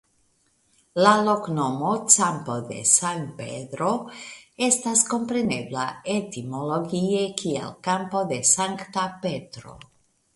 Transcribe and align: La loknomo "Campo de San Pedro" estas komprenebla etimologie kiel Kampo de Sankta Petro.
La 1.07 1.09
loknomo 1.25 1.89
"Campo 2.13 2.55
de 2.69 2.77
San 2.91 3.21
Pedro" 3.41 3.89
estas 4.69 5.03
komprenebla 5.11 5.83
etimologie 6.15 7.21
kiel 7.43 7.71
Kampo 7.89 8.23
de 8.33 8.41
Sankta 8.53 9.05
Petro. 9.27 9.77